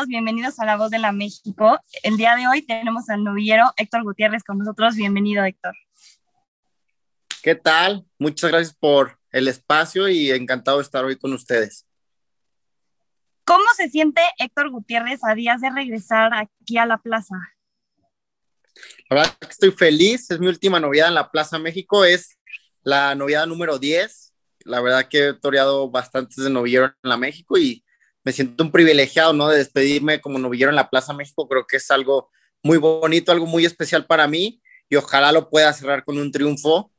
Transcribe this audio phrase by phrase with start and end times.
[0.00, 1.78] Todos, bienvenidos a La Voz de la México.
[2.02, 4.96] El día de hoy tenemos al novillero Héctor Gutiérrez con nosotros.
[4.96, 5.74] Bienvenido, Héctor.
[7.42, 8.06] ¿Qué tal?
[8.18, 11.86] Muchas gracias por el espacio y encantado de estar hoy con ustedes.
[13.44, 17.36] ¿Cómo se siente Héctor Gutiérrez a días de regresar aquí a la plaza?
[19.10, 22.38] La verdad que estoy feliz, es mi última noviada en la Plaza México, es
[22.82, 24.32] la noviada número 10.
[24.64, 27.84] La verdad que he toreado bastantes de novillero en la México y
[28.24, 29.48] me siento un privilegiado, ¿no?
[29.48, 32.30] De despedirme como novillero en la Plaza México, creo que es algo
[32.62, 36.92] muy bonito, algo muy especial para mí y ojalá lo pueda cerrar con un triunfo,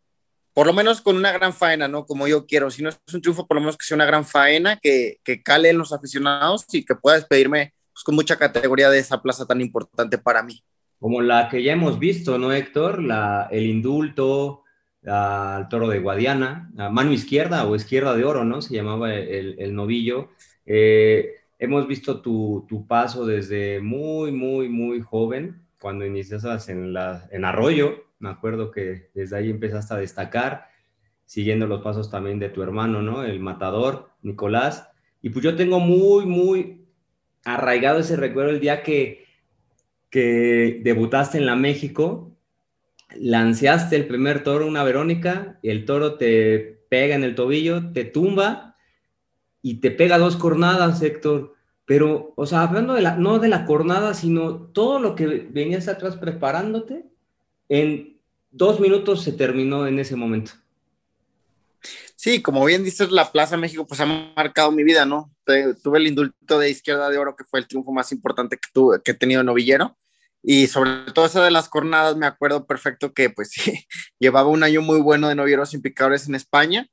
[0.54, 2.06] por lo menos con una gran faena, ¿no?
[2.06, 4.26] Como yo quiero, si no es un triunfo, por lo menos que sea una gran
[4.26, 8.90] faena, que, que cale en los aficionados y que pueda despedirme pues, con mucha categoría
[8.90, 10.64] de esa plaza tan importante para mí.
[11.00, 13.02] Como la que ya hemos visto, ¿no, Héctor?
[13.02, 14.64] La, el indulto
[15.06, 18.62] al toro de Guadiana, a mano izquierda o izquierda de oro, ¿no?
[18.62, 20.30] Se llamaba el, el novillo.
[20.74, 27.44] Eh, hemos visto tu, paso desde muy, muy, muy joven, cuando iniciaste en, la, en
[27.44, 30.70] Arroyo, me acuerdo que desde ahí empezaste a destacar,
[31.26, 33.26] siguiendo los pasos también de tu hermano, ¿no?
[33.26, 34.88] El matador, Nicolás.
[35.22, 36.86] Y pues yo tengo muy, muy
[37.44, 39.26] arraigado ese recuerdo el día que,
[40.10, 42.32] que debutaste en la México,
[43.14, 48.06] lanceaste el primer toro, una Verónica, y el toro te pega en el tobillo, te
[48.06, 48.71] tumba
[49.62, 51.56] y te pega dos cornadas, Héctor.
[51.86, 55.88] Pero, o sea, hablando de la, no de la cornada, sino todo lo que venías
[55.88, 57.06] atrás preparándote,
[57.70, 60.54] en dos minutos se terminó en ese momento.
[62.16, 65.34] Sí, como bien dices, la Plaza México pues ha marcado mi vida, ¿no?
[65.84, 69.02] Tuve el indulto de Izquierda de Oro, que fue el triunfo más importante que, tuve,
[69.02, 69.98] que he tenido en Novillero.
[70.44, 73.88] Y sobre todo esa de las cornadas, me acuerdo perfecto que pues sí,
[74.20, 76.88] llevaba un año muy bueno de novilleros sin picadores en España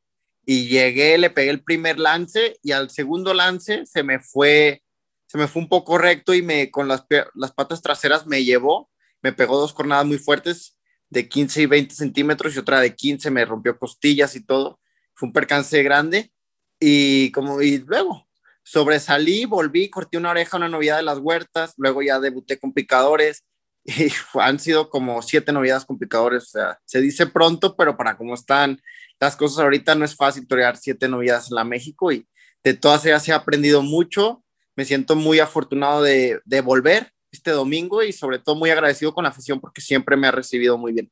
[0.50, 4.82] y llegué, le pegué el primer lance y al segundo lance se me fue,
[5.26, 7.04] se me fue un poco recto y me con las,
[7.34, 10.78] las patas traseras me llevó, me pegó dos cornadas muy fuertes
[11.10, 14.80] de 15 y 20 centímetros y otra de 15, me rompió costillas y todo,
[15.12, 16.32] fue un percance grande
[16.80, 18.26] y como y luego
[18.62, 23.44] sobresalí, volví, corté una oreja una novedad de las huertas, luego ya debuté con picadores
[23.84, 28.16] y han sido como siete novedades con picadores, o sea, se dice pronto, pero para
[28.16, 28.80] cómo están
[29.20, 32.26] las cosas ahorita no es fácil torear siete novedades en la México y
[32.62, 34.44] de todas ellas he aprendido mucho.
[34.76, 39.24] Me siento muy afortunado de, de volver este domingo y sobre todo muy agradecido con
[39.24, 41.10] la afición porque siempre me ha recibido muy bien.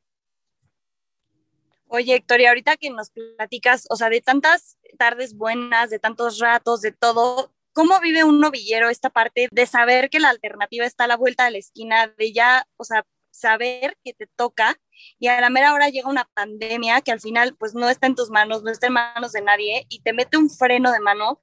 [1.89, 6.39] Oye, Héctor, y ahorita que nos platicas, o sea, de tantas tardes buenas, de tantos
[6.39, 11.03] ratos, de todo, ¿cómo vive un novillero esta parte de saber que la alternativa está
[11.03, 14.81] a la vuelta de la esquina, de ya, o sea, saber que te toca
[15.19, 18.15] y a la mera hora llega una pandemia que al final pues no está en
[18.15, 21.39] tus manos, no está en manos de nadie y te mete un freno de mano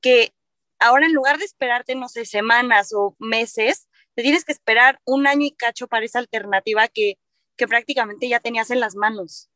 [0.00, 0.32] que
[0.78, 5.26] ahora en lugar de esperarte, no sé, semanas o meses, te tienes que esperar un
[5.26, 7.18] año y cacho para esa alternativa que,
[7.54, 9.50] que prácticamente ya tenías en las manos.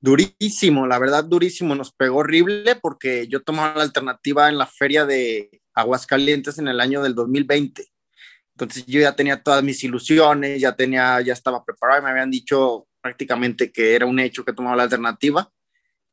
[0.00, 5.04] Durísimo, la verdad durísimo, nos pegó horrible porque yo tomaba la alternativa en la feria
[5.04, 7.90] de Aguascalientes en el año del 2020
[8.60, 12.86] entonces yo ya tenía todas mis ilusiones, ya tenía, ya estaba preparado, me habían dicho
[13.00, 15.50] prácticamente que era un hecho que tomaba la alternativa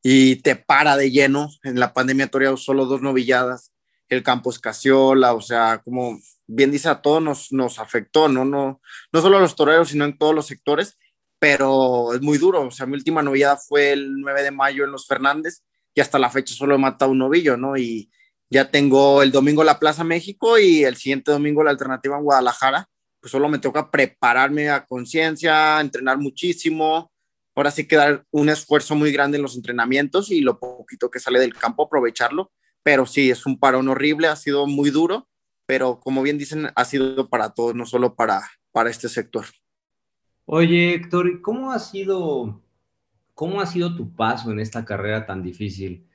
[0.02, 1.50] y te para de lleno.
[1.62, 3.72] En la pandemia toreado solo dos novilladas,
[4.08, 8.46] el campo escaseola, o sea, como bien dice a todos nos, nos afectó, ¿no?
[8.46, 8.80] No,
[9.12, 10.96] no solo a los toreros, sino en todos los sectores,
[11.38, 12.62] pero es muy duro.
[12.62, 15.62] O sea, mi última novillada fue el 9 de mayo en Los Fernández
[15.94, 17.76] y hasta la fecha solo he matado un novillo, ¿no?
[17.76, 18.10] Y,
[18.50, 22.88] ya tengo el domingo la Plaza México y el siguiente domingo la alternativa en Guadalajara.
[23.20, 27.12] Pues solo me toca prepararme a conciencia, entrenar muchísimo.
[27.54, 31.20] Ahora sí que dar un esfuerzo muy grande en los entrenamientos y lo poquito que
[31.20, 32.52] sale del campo aprovecharlo.
[32.82, 35.28] Pero sí, es un parón horrible, ha sido muy duro,
[35.66, 39.46] pero como bien dicen, ha sido para todos, no solo para, para este sector.
[40.50, 42.62] Oye, Héctor, ¿cómo ha sido,
[43.34, 46.08] cómo ha sido tu paso en esta carrera tan difícil?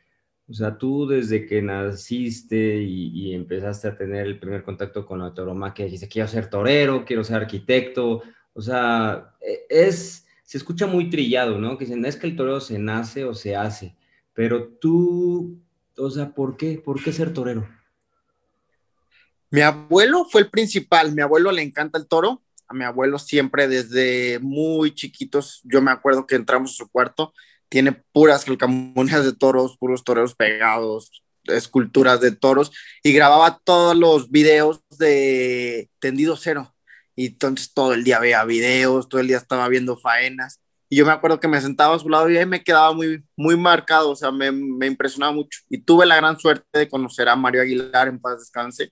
[0.50, 5.36] O sea, tú desde que naciste y, empezaste a tener el primer contacto con la
[5.36, 8.24] tauromaquia, dijiste, quiero ser torero, quiero ser arquitecto.
[8.54, 11.78] O sea, e, es, se escucha muy trillado, ¿no?
[11.78, 13.96] Que dicen, es que el torero se nace o se hace.
[14.34, 15.62] Pero tú,
[15.96, 16.82] o sea, ¿por qué?
[16.84, 17.70] ¿Por qué ser torero?
[19.52, 21.14] Mi abuelo fue el principal.
[21.14, 22.42] Mi abuelo le encanta el toro.
[22.74, 27.34] Mi abuelo siempre desde muy chiquitos, yo me acuerdo que entramos a su cuarto
[27.74, 32.72] tiene puras calcamonías de toros, puros toreros pegados, esculturas de toros,
[33.02, 36.76] y grababa todos los videos de Tendido Cero.
[37.16, 40.62] Y entonces todo el día veía videos, todo el día estaba viendo faenas.
[40.88, 43.58] Y yo me acuerdo que me sentaba a su lado y me quedaba muy, muy
[43.58, 45.62] marcado, o sea, me, me impresionaba mucho.
[45.68, 48.92] Y tuve la gran suerte de conocer a Mario Aguilar en paz descanse,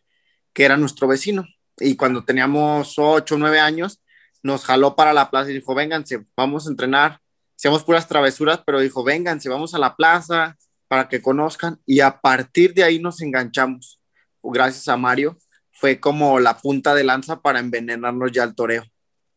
[0.54, 1.46] que era nuestro vecino.
[1.82, 4.02] Y cuando teníamos ocho o nueve años,
[4.44, 7.20] nos jaló para la plaza y dijo, vénganse, vamos a entrenar.
[7.58, 10.58] Hacíamos puras travesuras, pero dijo, vénganse, vamos a la plaza
[10.88, 11.80] para que conozcan.
[11.86, 14.00] Y a partir de ahí nos enganchamos.
[14.44, 15.38] Gracias a Mario,
[15.72, 18.84] fue como la punta de lanza para envenenarnos ya al toreo.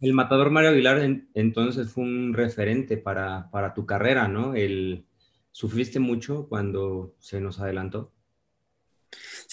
[0.00, 1.00] El matador Mario Aguilar
[1.34, 4.54] entonces fue un referente para, para tu carrera, ¿no?
[4.54, 5.06] El,
[5.54, 8.10] ¿Sufriste mucho cuando se nos adelantó?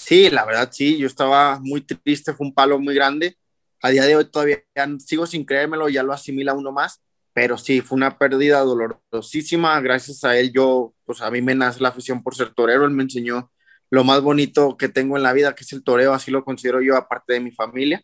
[0.03, 3.37] Sí, la verdad sí, yo estaba muy triste, fue un palo muy grande.
[3.81, 4.63] A día de hoy todavía
[4.99, 7.01] sigo sin creérmelo, ya lo asimila uno más,
[7.33, 9.79] pero sí, fue una pérdida dolorosísima.
[9.79, 12.91] Gracias a él yo, pues a mí me nace la afición por ser torero, él
[12.91, 13.51] me enseñó
[13.91, 16.81] lo más bonito que tengo en la vida, que es el toreo, así lo considero
[16.81, 18.03] yo, aparte de mi familia.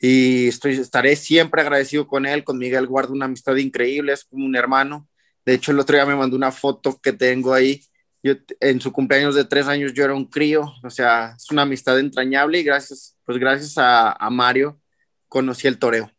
[0.00, 4.46] Y estoy, estaré siempre agradecido con él, con Miguel guardo una amistad increíble, es como
[4.46, 5.08] un hermano.
[5.44, 7.82] De hecho, el otro día me mandó una foto que tengo ahí
[8.22, 11.62] yo, en su cumpleaños de tres años yo era un crío, o sea, es una
[11.62, 14.80] amistad entrañable y gracias, pues gracias a, Mario
[15.28, 16.10] conocí el toreo.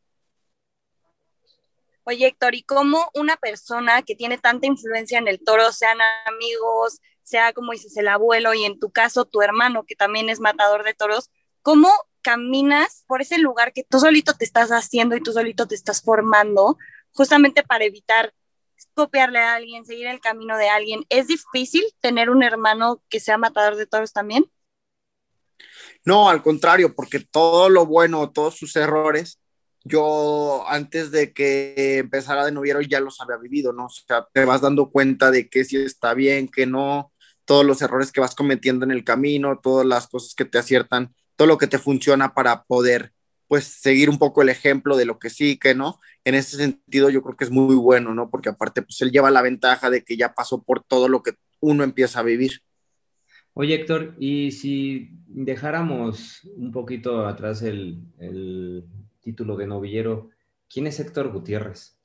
[2.04, 7.00] Oye, Héctor, ¿y cómo una persona que tiene tanta influencia en el toro, sean amigos,
[7.24, 10.84] sea como dices el abuelo y en tu caso tu hermano, que también es matador
[10.84, 11.30] de toros,
[11.62, 11.92] cómo
[12.22, 16.02] caminas por ese lugar que tú solito te estás haciendo y tú solito te estás
[16.02, 16.78] formando,
[17.12, 18.34] justamente para evitar
[19.00, 21.06] copiarle a alguien, seguir el camino de alguien.
[21.08, 24.52] ¿Es difícil tener un hermano que sea matador de toros también?
[26.04, 29.40] No, al contrario, porque todo lo bueno, todos sus errores,
[29.86, 33.86] yo antes de que empezara de noviero ya los había vivido, ¿no?
[33.86, 37.14] O sea, te vas dando cuenta de que sí está bien, que no,
[37.46, 41.16] todos los errores que vas cometiendo en el camino, todas las cosas que te aciertan,
[41.38, 43.14] todo lo que te funciona para poder
[43.50, 46.00] pues seguir un poco el ejemplo de lo que sí, que no.
[46.24, 48.30] En ese sentido yo creo que es muy bueno, ¿no?
[48.30, 51.34] Porque aparte pues él lleva la ventaja de que ya pasó por todo lo que
[51.60, 52.62] uno empieza a vivir.
[53.54, 58.86] Oye Héctor, y si dejáramos un poquito atrás el, el
[59.20, 60.30] título de novillero,
[60.70, 61.98] ¿quién es Héctor Gutiérrez?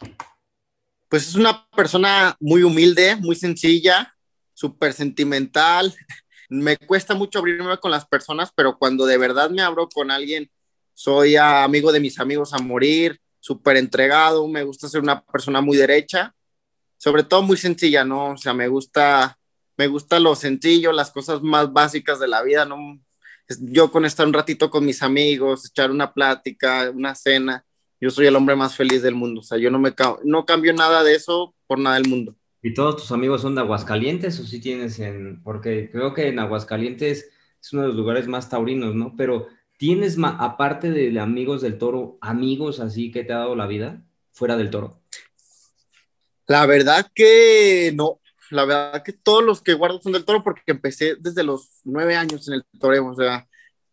[1.11, 4.17] Pues es una persona muy humilde, muy sencilla,
[4.55, 5.95] súper sentimental.
[6.49, 10.51] Me cuesta mucho abrirme con las personas, pero cuando de verdad me abro con alguien
[10.95, 15.77] soy amigo de mis amigos a morir, súper entregado, me gusta ser una persona muy
[15.77, 16.35] derecha,
[16.97, 18.31] sobre todo muy sencilla, ¿no?
[18.31, 19.39] O sea, me gusta,
[19.77, 22.99] me gusta lo sencillo, las cosas más básicas de la vida, ¿no?
[23.61, 27.65] Yo con estar un ratito con mis amigos, echar una plática, una cena,
[28.01, 29.95] yo soy el hombre más feliz del mundo, o sea, yo no me
[30.25, 32.35] no cambio nada de eso por nada del mundo.
[32.63, 36.39] ¿Y todos tus amigos son de Aguascalientes o sí tienes en, porque creo que en
[36.39, 37.31] Aguascalientes
[37.61, 39.15] es uno de los lugares más taurinos, ¿no?
[39.19, 39.49] Pero
[39.85, 44.03] ¿Tienes, aparte de amigos del toro, amigos así que te ha dado la vida
[44.33, 45.03] fuera del toro?
[46.47, 48.19] La verdad que no.
[48.49, 52.17] La verdad que todos los que guardo son del toro porque empecé desde los nueve
[52.17, 53.09] años en el toreo.
[53.09, 53.47] O sea,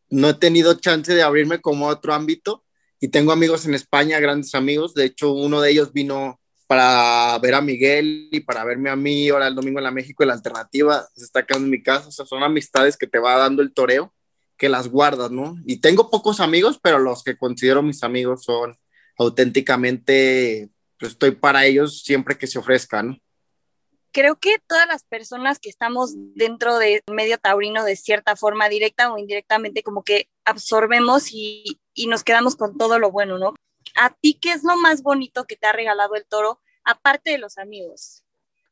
[0.09, 2.63] no he tenido chance de abrirme como otro ámbito
[3.01, 4.93] y tengo amigos en España, grandes amigos.
[4.93, 9.27] De hecho, uno de ellos vino para ver a Miguel y para verme a mí
[9.27, 12.07] ahora el domingo en la México, la alternativa, se está quedando en mi casa.
[12.07, 14.13] O sea, son amistades que te va dando el toreo
[14.61, 15.57] que las guardas, ¿no?
[15.65, 18.77] Y tengo pocos amigos, pero los que considero mis amigos son
[19.17, 20.69] auténticamente,
[20.99, 23.17] pues estoy para ellos siempre que se ofrezcan, ¿no?
[24.11, 29.11] Creo que todas las personas que estamos dentro del medio taurino de cierta forma, directa
[29.11, 33.55] o indirectamente, como que absorbemos y, y nos quedamos con todo lo bueno, ¿no?
[33.95, 37.39] ¿A ti qué es lo más bonito que te ha regalado el toro, aparte de
[37.39, 38.23] los amigos?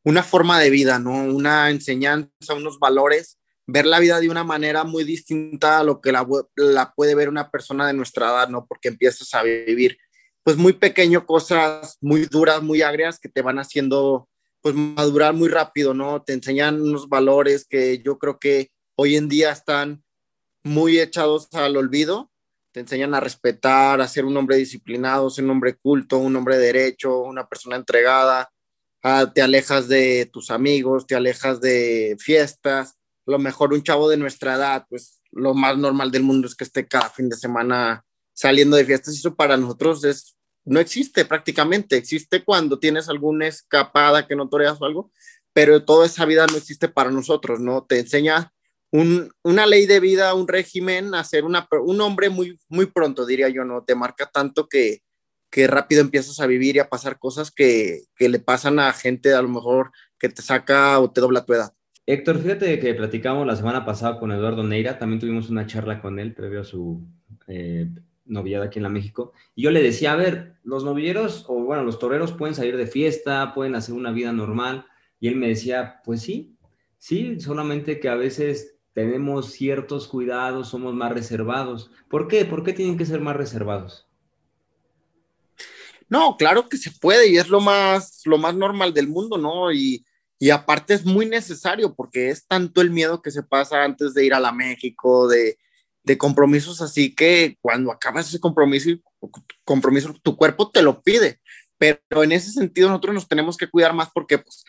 [0.04, 1.14] Una forma de vida, ¿no?
[1.14, 3.39] Una enseñanza, unos valores
[3.72, 7.50] ver la vida de una manera muy distinta a lo que la, puede ver una
[7.52, 8.66] persona de nuestra edad, ¿no?
[8.68, 9.98] Porque empiezas a vivir,
[10.44, 14.28] pues muy pequeño, cosas muy duras, muy agrias que te van haciendo,
[14.62, 16.24] pues madurar muy rápido, ¿no?
[16.24, 20.04] Te enseñan unos valores que yo creo que hoy en día están
[20.64, 22.32] muy echados al olvido.
[22.72, 26.58] Te enseñan a respetar, a ser un hombre disciplinado, ser un hombre culto, un hombre
[26.58, 28.52] de derecho, una persona entregada.
[29.02, 32.99] Ah, te alejas de tus amigos, te alejas de fiestas,
[33.30, 36.64] lo mejor un chavo de nuestra edad, pues lo más normal del mundo es que
[36.64, 41.26] esté cada fin de semana saliendo de fiestas y eso para nosotros es, no existe
[41.26, 45.12] prácticamente, existe cuando tienes alguna escapada que no toreas o algo,
[45.54, 47.86] pero toda esa vida no existe para nosotros, ¿no?
[47.86, 48.52] Te enseña
[48.92, 53.50] un, una ley de vida, un régimen, a ser un hombre muy, muy pronto, diría
[53.50, 53.84] yo, ¿no?
[53.84, 55.02] Te marca tanto que,
[55.52, 59.34] que rápido empiezas a vivir y a pasar cosas que, que le pasan a gente
[59.34, 61.74] a lo mejor que te saca o te dobla tu edad.
[62.12, 66.18] Héctor, fíjate que platicamos la semana pasada con Eduardo Neira, también tuvimos una charla con
[66.18, 67.04] él previo a su
[67.46, 67.88] eh,
[68.26, 71.84] novillada aquí en la México, y yo le decía, a ver, los novilleros, o bueno,
[71.84, 74.88] los toreros pueden salir de fiesta, pueden hacer una vida normal,
[75.20, 76.56] y él me decía, pues sí,
[76.98, 81.92] sí, solamente que a veces tenemos ciertos cuidados, somos más reservados.
[82.10, 82.44] ¿Por qué?
[82.44, 84.08] ¿Por qué tienen que ser más reservados?
[86.08, 89.72] No, claro que se puede y es lo más, lo más normal del mundo, ¿no?
[89.72, 90.04] Y,
[90.40, 94.26] y aparte es muy necesario porque es tanto el miedo que se pasa antes de
[94.26, 95.58] ir a la México, de,
[96.04, 98.90] de compromisos así que cuando acabas ese compromiso,
[99.66, 101.42] compromiso, tu cuerpo te lo pide.
[101.78, 104.64] Pero en ese sentido nosotros nos tenemos que cuidar más porque pues,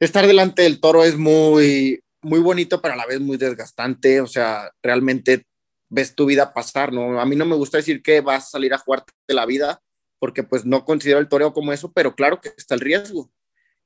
[0.00, 4.20] estar delante del toro es muy, muy bonito, pero a la vez muy desgastante.
[4.20, 5.44] O sea, realmente
[5.88, 7.20] ves tu vida pasar, ¿no?
[7.20, 9.80] A mí no me gusta decir que vas a salir a jugarte la vida
[10.18, 13.30] porque pues no considero el toreo como eso, pero claro que está el riesgo.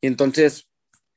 [0.00, 0.69] Y entonces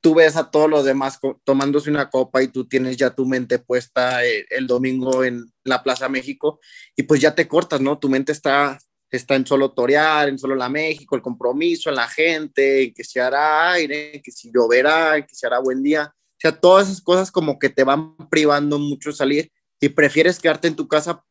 [0.04, 3.58] tú ves a todos los demás tomándose una copa y tú tienes ya tu mente
[3.58, 6.60] puesta eh, el, domingo en la Plaza México
[6.94, 7.98] y pues ya te cortas, ¿no?
[7.98, 8.78] Tu mente está,
[9.10, 13.06] está en solo torear, en solo la México, el compromiso, en la gente, en que
[13.06, 16.14] se hará aire, que si lloverá, que se hará buen día.
[16.14, 20.68] O sea, todas esas cosas como que te van privando mucho salir y prefieres quedarte
[20.68, 21.24] en tu casa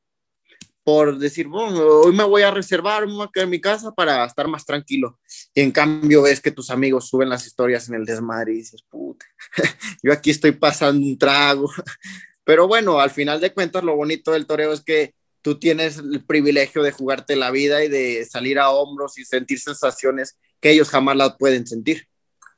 [0.84, 3.92] por decir, bueno, hoy me voy a reservar, me voy a quedar en mi casa
[3.92, 5.20] para estar más tranquilo.
[5.54, 8.82] Y en cambio ves que tus amigos suben las historias en el desmadre y dices,
[8.82, 9.24] puta,
[10.02, 11.70] yo aquí estoy pasando un trago.
[12.44, 16.24] Pero bueno, al final de cuentas, lo bonito del toreo es que tú tienes el
[16.24, 20.88] privilegio de jugarte la vida y de salir a hombros y sentir sensaciones que ellos
[20.88, 22.08] jamás las pueden sentir.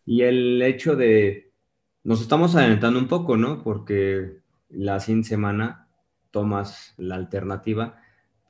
[0.07, 1.53] Y el hecho de,
[2.03, 3.63] nos estamos adelantando un poco, ¿no?
[3.63, 4.39] Porque
[4.71, 5.89] la siguiente semana
[6.31, 8.01] tomas la alternativa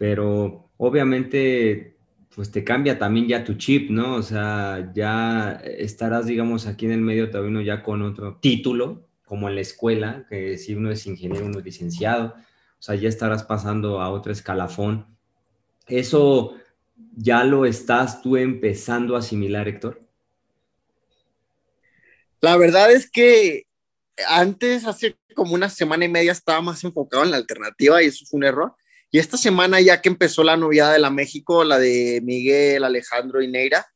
[0.04, 1.96] pero obviamente
[2.34, 4.16] pues te cambia también ya tu chip, ¿no?
[4.16, 9.48] O sea, ya estarás, digamos, aquí en el medio todavía ya con otro título, como
[9.48, 12.34] en la escuela, que si uno es ingeniero, uno es licenciado,
[12.78, 15.06] o sea, ya estarás pasando a otro escalafón.
[15.86, 16.54] ¿Eso
[17.16, 20.02] ya lo estás tú empezando a asimilar, Héctor?
[22.42, 23.64] La verdad es que
[24.28, 28.26] antes, hace como una semana y media, estaba más enfocado en la alternativa y eso
[28.26, 28.74] fue un error
[29.14, 33.40] y esta semana, ya que empezó la novedad de la México, la de Miguel, Alejandro
[33.40, 33.86] y Neira,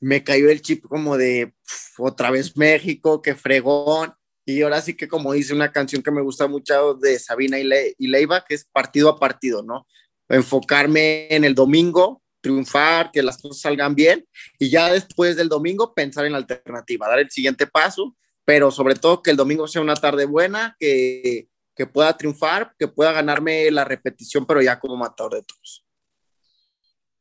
[0.00, 1.52] me cayó el chip como de
[1.98, 4.14] otra vez México, qué fregón.
[4.46, 7.68] Y ahora sí que, como dice una canción que me gusta mucho de Sabina y,
[7.98, 9.86] y Leiva, que es partido a partido, ¿no?
[10.30, 14.26] Enfocarme en el domingo, triunfar, que las cosas salgan bien
[14.58, 18.16] y ya después del domingo pensar en la alternativa, dar el siguiente paso,
[18.46, 22.88] pero sobre todo que el domingo sea una tarde buena, que que pueda triunfar, que
[22.88, 25.84] pueda ganarme la repetición, pero ya como matador de todos.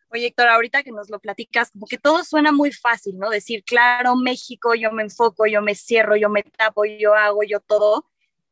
[0.10, 3.31] Oye, Héctor, ahorita que nos lo platicas, como que todo suena muy fácil, ¿no?
[3.31, 7.60] Decir, claro, México, yo me enfoco, yo me cierro, yo me tapo, yo hago, yo
[7.62, 8.07] todo,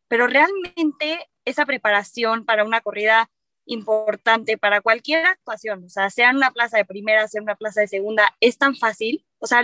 [0.07, 3.29] pero realmente esa preparación para una corrida
[3.65, 7.55] importante, para cualquier actuación, o sea, sea en una plaza de primera, sea en una
[7.55, 9.61] plaza de segunda, es tan fácil, o sea,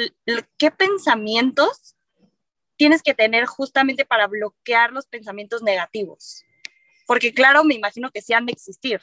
[0.60, 1.97] ¿qué pensamientos
[2.78, 6.44] tienes que tener justamente para bloquear los pensamientos negativos?
[7.06, 9.02] Porque claro, me imagino que sí han de existir.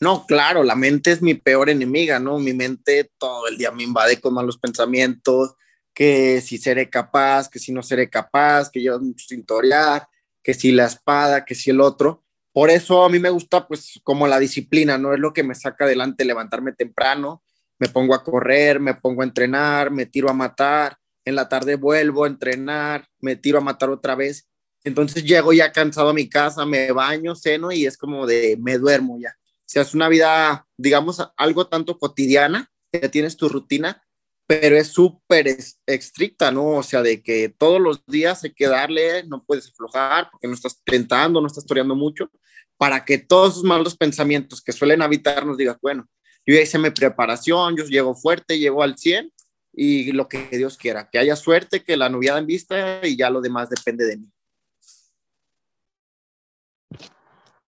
[0.00, 2.38] No, claro, la mente es mi peor enemiga, ¿no?
[2.38, 5.54] Mi mente todo el día me invade con malos pensamientos,
[5.94, 10.06] que si seré capaz, que si no seré capaz, que yo sin torear,
[10.42, 12.24] que si la espada, que si el otro.
[12.52, 15.14] Por eso a mí me gusta pues como la disciplina, ¿no?
[15.14, 17.42] Es lo que me saca adelante levantarme temprano,
[17.78, 21.76] me pongo a correr, me pongo a entrenar, me tiro a matar, en la tarde
[21.76, 24.48] vuelvo a entrenar, me tiro a matar otra vez.
[24.84, 28.78] Entonces llego ya cansado a mi casa, me baño, ceno y es como de me
[28.78, 29.36] duermo ya.
[29.38, 34.04] O sea, es una vida, digamos, algo tanto cotidiana, que tienes tu rutina,
[34.46, 36.76] pero es súper estricta, ¿no?
[36.76, 40.54] O sea, de que todos los días hay que darle, no puedes aflojar porque no
[40.54, 42.30] estás tentando, no estás toreando mucho,
[42.76, 46.06] para que todos esos malos pensamientos que suelen habitarnos digas, bueno,
[46.46, 49.32] yo ya hice mi preparación, yo llego fuerte, llego al 100
[49.76, 53.28] y lo que Dios quiera, que haya suerte, que la noviada en vista y ya
[53.30, 54.30] lo demás depende de mí.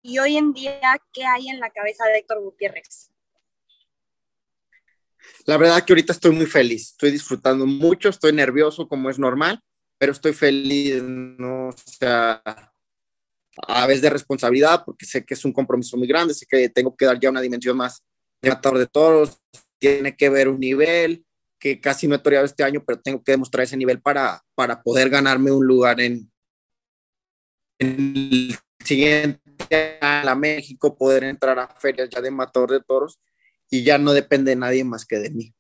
[0.03, 0.81] Y hoy en día,
[1.13, 3.11] ¿qué hay en la cabeza de Héctor Gutiérrez?
[5.47, 9.61] La verdad que ahorita estoy muy feliz, estoy disfrutando mucho, estoy nervioso como es normal,
[9.99, 11.71] pero estoy feliz, ¿no?
[11.71, 12.41] O sea,
[13.67, 16.95] a veces de responsabilidad, porque sé que es un compromiso muy grande, sé que tengo
[16.97, 18.05] que dar ya una dimensión más
[18.41, 19.41] de matador de toros,
[19.79, 21.25] tiene que ver un nivel,
[21.59, 24.83] que casi no he toreado este año, pero tengo que demostrar ese nivel para, para
[24.83, 26.31] poder ganarme un lugar en,
[27.79, 33.21] el siguiente a la México, poder entrar a ferias ya de matador de toros
[33.69, 35.55] y ya no depende de nadie más que de mí.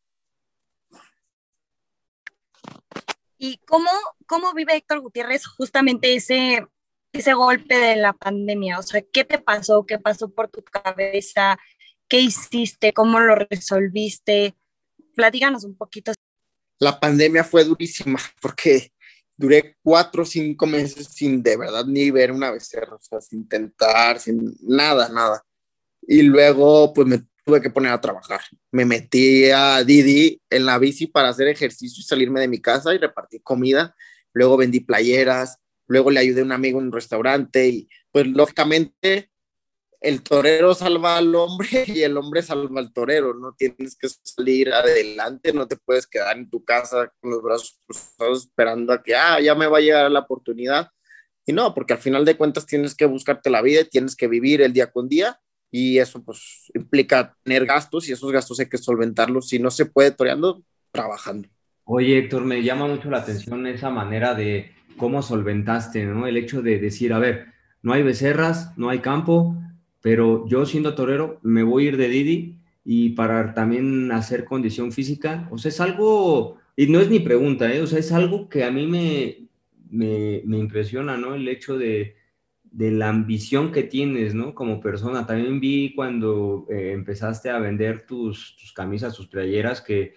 [3.38, 3.90] ¿Y cómo,
[4.26, 6.66] cómo vive Héctor Gutiérrez justamente ese,
[7.12, 8.78] ese golpe de la pandemia?
[8.78, 9.84] O sea, ¿qué te pasó?
[9.84, 11.58] ¿Qué pasó por tu cabeza?
[12.08, 12.94] ¿Qué hiciste?
[12.94, 14.54] ¿Cómo lo resolviste?
[15.16, 16.12] Platíganos un poquito.
[16.78, 18.92] La pandemia fue durísima porque
[19.36, 24.56] duré cuatro o cinco meses sin de verdad ni ver una becerra, sin intentar, sin
[24.60, 25.42] nada, nada.
[26.02, 28.40] Y luego, pues me tuve que poner a trabajar.
[28.70, 32.94] Me metí a Didi en la bici para hacer ejercicio y salirme de mi casa
[32.94, 33.96] y repartir comida.
[34.32, 35.58] Luego vendí playeras,
[35.88, 39.30] luego le ayudé a un amigo en un restaurante y pues lógicamente
[40.00, 44.72] el torero salva al hombre y el hombre salva al torero, no tienes que salir
[44.72, 49.14] adelante, no te puedes quedar en tu casa con los brazos cruzados esperando a que,
[49.14, 50.90] ah, ya me va a llegar la oportunidad.
[51.44, 54.62] Y no, porque al final de cuentas tienes que buscarte la vida, tienes que vivir
[54.62, 55.38] el día con día
[55.70, 59.48] y eso pues implica tener gastos y esos gastos hay que solventarlos.
[59.48, 61.48] Si no se puede toreando, trabajando.
[61.84, 66.26] Oye, Héctor, me llama mucho la atención esa manera de cómo solventaste, ¿no?
[66.26, 69.56] El hecho de decir, a ver, no hay becerras, no hay campo,
[70.06, 74.92] pero yo siendo torero me voy a ir de Didi y para también hacer condición
[74.92, 77.82] física, o sea, es algo, y no es ni pregunta, ¿eh?
[77.82, 79.48] o sea, es algo que a mí me,
[79.90, 81.34] me, me impresiona, ¿no?
[81.34, 82.14] El hecho de,
[82.62, 84.54] de, la ambición que tienes, ¿no?
[84.54, 85.26] Como persona.
[85.26, 90.14] También vi cuando eh, empezaste a vender tus, tus, camisas, tus playeras, que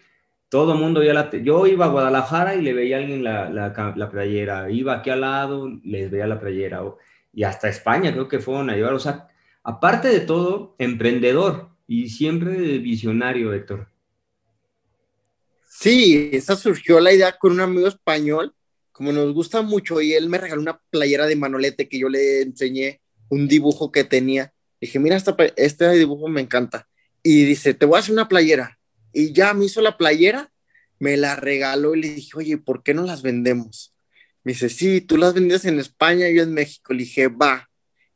[0.50, 1.32] todo mundo ya la...
[1.32, 5.10] Yo iba a Guadalajara y le veía a alguien la, la, la playera, iba aquí
[5.10, 6.84] al lado, les veía la playera,
[7.34, 9.26] y hasta España creo que fueron a llevar, o sea,
[9.70, 13.88] aparte de todo, emprendedor y siempre visionario, Héctor.
[15.70, 18.54] Sí, esa surgió la idea con un amigo español,
[18.92, 22.42] como nos gusta mucho, y él me regaló una playera de Manolete que yo le
[22.42, 23.00] enseñé
[23.30, 24.54] un dibujo que tenía.
[24.82, 25.22] Dije, mira,
[25.56, 26.88] este dibujo me encanta.
[27.22, 28.80] Y dice, te voy a hacer una playera.
[29.14, 30.52] Y ya me hizo la playera,
[30.98, 33.94] me la regaló y le dije, oye, ¿por qué no las vendemos?
[34.44, 36.94] Me dice, sí, tú las vendes en España, yo en México.
[36.94, 37.69] Le dije, va.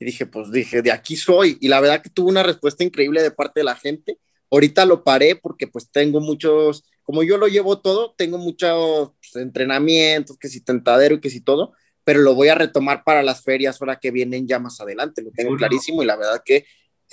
[0.03, 1.57] Y dije, pues dije, de aquí soy.
[1.61, 4.19] Y la verdad que tuvo una respuesta increíble de parte de la gente.
[4.51, 9.41] Ahorita lo paré porque pues tengo muchos, como yo lo llevo todo, tengo muchos pues,
[9.41, 11.71] entrenamientos, que si tentadero y que si todo,
[12.03, 15.31] pero lo voy a retomar para las ferias ahora que vienen ya más adelante, lo
[15.31, 16.65] tengo clarísimo y la verdad que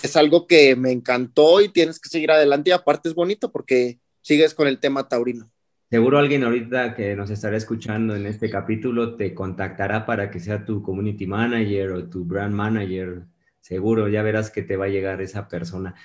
[0.02, 4.00] es algo que me encantó y tienes que seguir adelante y aparte es bonito porque
[4.20, 5.48] sigues con el tema taurino.
[5.90, 10.64] Seguro alguien ahorita que nos estará escuchando en este capítulo te contactará para que sea
[10.64, 13.26] tu community manager o tu brand manager.
[13.60, 15.96] Seguro, ya verás que te va a llegar esa persona.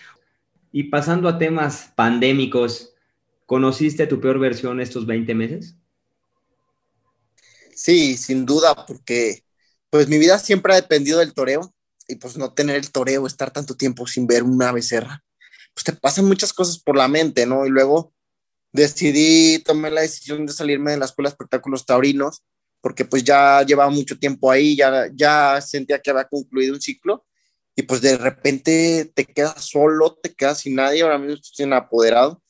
[0.72, 2.96] Y pasando a temas pandémicos,
[3.46, 5.76] ¿conociste tu peor versión estos 20 meses?
[7.76, 9.44] Sí, sin duda, porque
[9.92, 11.76] pues mi vida siempre ha dependido del toreo
[12.08, 15.24] y pues no tener el toreo, estar tanto tiempo sin ver una becerra,
[15.76, 17.68] pues te pasan muchas cosas por la mente, ¿no?
[17.68, 18.15] Y luego
[18.76, 22.44] decidí, tomé la decisión de salirme de la Escuela de Espectáculos Taurinos,
[22.82, 27.26] porque pues ya llevaba mucho tiempo ahí, ya, ya sentía que había concluido un ciclo,
[27.76, 32.44] y pues de repente te quedas solo, te quedas sin nadie, ahora mismo estoy apoderado,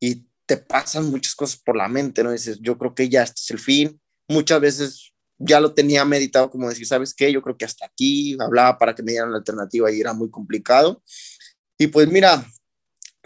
[0.00, 2.32] y te pasan muchas cosas por la mente, ¿no?
[2.32, 6.48] Dices, yo creo que ya este es el fin, muchas veces ya lo tenía meditado
[6.48, 7.32] como decir, ¿sabes qué?
[7.32, 10.30] Yo creo que hasta aquí, hablaba para que me dieran la alternativa y era muy
[10.30, 11.02] complicado,
[11.76, 12.46] y pues mira,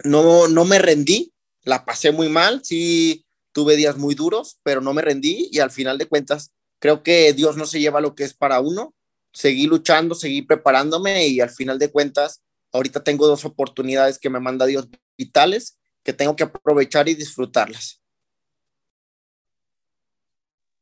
[0.03, 1.33] no, no me rendí,
[1.67, 5.69] la pasé muy mal, sí tuve días muy duros, pero no me rendí y al
[5.69, 8.95] final de cuentas creo que Dios no se lleva lo que es para uno.
[9.33, 14.39] Seguí luchando, seguí preparándome y al final de cuentas ahorita tengo dos oportunidades que me
[14.39, 18.01] manda Dios vitales que tengo que aprovechar y disfrutarlas.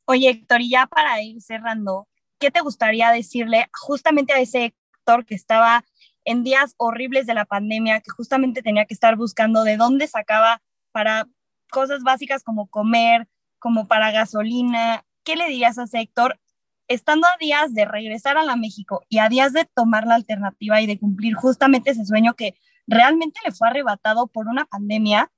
[0.04, 2.06] Oye, Héctor, y ya para ir cerrando,
[2.38, 5.84] ¿qué te gustaría decirle justamente a ese Héctor que estaba
[6.24, 10.62] en días horribles de la pandemia, que justamente tenía que estar buscando de dónde sacaba
[10.96, 11.28] para
[11.68, 13.28] cosas básicas como comer,
[13.58, 15.04] como para gasolina.
[15.24, 16.40] ¿Qué le dirías a sector
[16.88, 20.80] estando a días de regresar a la México y a días de tomar la alternativa
[20.80, 22.54] y de cumplir justamente ese sueño que
[22.86, 25.30] realmente le fue arrebatado por una pandemia?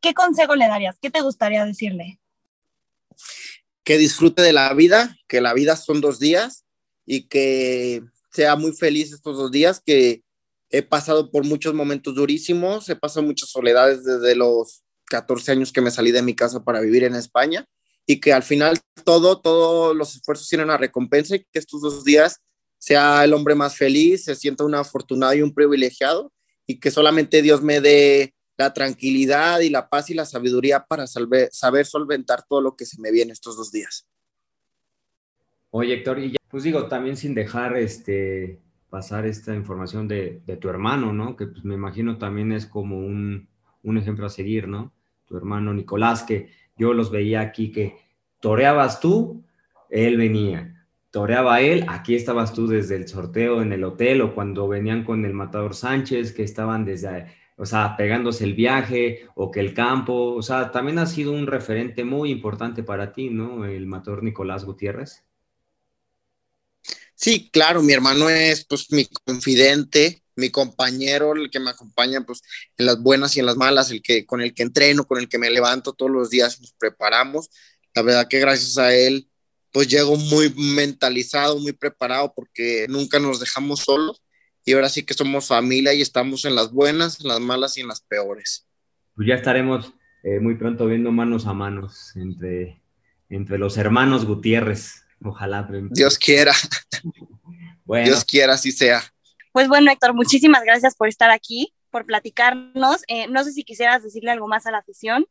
[0.00, 0.96] ¿Qué consejo le darías?
[1.02, 2.18] ¿Qué te gustaría decirle?
[3.84, 6.64] Que disfrute de la vida, que la vida son dos días
[7.04, 10.22] y que sea muy feliz estos dos días, que
[10.70, 15.80] he pasado por muchos momentos durísimos, he pasado muchas soledades desde los 14 años que
[15.80, 17.66] me salí de mi casa para vivir en España
[18.06, 22.04] y que al final todo, todos los esfuerzos tienen una recompensa y que estos dos
[22.04, 22.40] días
[22.78, 26.32] sea el hombre más feliz, se sienta un afortunado y un privilegiado
[26.66, 31.06] y que solamente Dios me dé la tranquilidad y la paz y la sabiduría para
[31.06, 34.06] saber solventar todo lo que se me viene estos dos días.
[35.70, 38.58] Oye, Héctor, y ya, pues digo, también sin dejar este,
[38.90, 41.36] pasar esta información de, tu hermano, ¿no?
[41.36, 43.48] Que pues me imagino también es como un,
[43.82, 44.92] ejemplo a seguir, ¿no?
[45.26, 47.96] Tu hermano Nicolás, que yo los veía aquí que
[48.40, 49.44] toreabas tú,
[49.90, 50.86] él venía.
[51.10, 55.24] Toreaba él, aquí estabas tú desde el sorteo en el hotel o cuando venían con
[55.24, 57.26] el matador Sánchez, que estaban desde
[57.58, 61.48] o sea, pegándose el viaje o que el campo, o sea, también ha sido un
[61.48, 63.64] referente muy importante para ti, ¿no?
[63.64, 65.27] El matador Nicolás Gutiérrez.
[67.20, 72.42] Sí, claro, mi hermano es pues mi confidente, mi compañero, el que me acompaña pues
[72.76, 75.28] en las buenas y en las malas, el que con el que entreno, con el
[75.28, 77.50] que me levanto todos los días, nos preparamos.
[77.92, 79.28] La verdad que gracias a él
[79.72, 84.22] pues llego muy mentalizado, muy preparado porque nunca nos dejamos solos
[84.64, 87.80] y ahora sí que somos familia y estamos en las buenas, en las malas y
[87.80, 88.64] en las peores.
[89.16, 92.80] Pues ya estaremos eh, muy pronto viendo manos a manos entre,
[93.28, 95.02] entre los hermanos Gutiérrez.
[95.22, 95.68] Ojalá.
[95.90, 96.54] Dios quiera.
[97.84, 99.02] Dios quiera, así sea.
[99.52, 103.02] Pues bueno, Héctor, muchísimas gracias por estar aquí, por platicarnos.
[103.08, 105.26] Eh, no sé si quisieras decirle algo más a la afición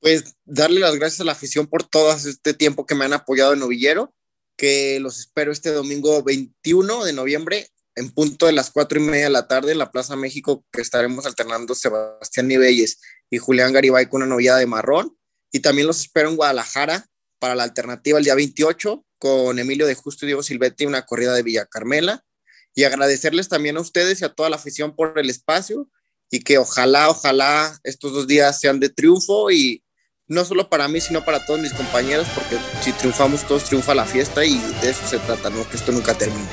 [0.00, 3.54] pues darle las gracias a la afición por todo este tiempo que me han apoyado
[3.54, 4.14] en Novillero,
[4.56, 9.24] que los espero este domingo 21 de noviembre en punto de las cuatro y media
[9.24, 14.08] de la tarde en la Plaza México, que estaremos alternando Sebastián Nibelles y Julián Garibay
[14.08, 15.16] con una novillada de marrón.
[15.50, 17.06] Y también los espero en Guadalajara
[17.38, 21.34] para la alternativa el día 28 con Emilio de Justo y Diego Silvetti, una corrida
[21.34, 22.24] de Villa Carmela.
[22.74, 25.88] Y agradecerles también a ustedes y a toda la afición por el espacio
[26.30, 29.82] y que ojalá, ojalá estos dos días sean de triunfo y
[30.28, 34.04] no solo para mí, sino para todos mis compañeros, porque si triunfamos todos, triunfa la
[34.04, 35.68] fiesta y de eso se trata, ¿no?
[35.68, 36.48] Que esto nunca termine.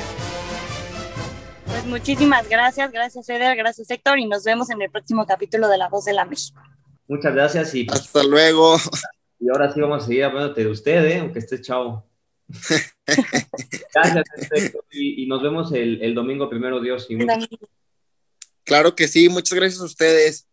[1.66, 5.78] Pues muchísimas gracias, gracias Eder, gracias Héctor y nos vemos en el próximo capítulo de
[5.78, 6.62] La Voz de la México.
[7.08, 8.78] Muchas gracias y pues, hasta luego.
[9.44, 11.20] Y ahora sí vamos a seguir hablándote de usted, ¿eh?
[11.20, 12.08] aunque esté chao.
[13.08, 17.08] gracias Héctor y, nos vemos el, domingo primero Dios.
[17.10, 17.18] Y
[18.64, 20.48] claro que sí, muchas gracias a ustedes.